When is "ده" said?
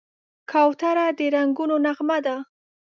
2.25-2.35